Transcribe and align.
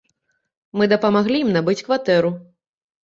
Мы 0.79 0.87
дапамаглі 0.95 1.37
ім 1.43 1.53
набыць 1.59 1.79
кватэру. 1.85 2.37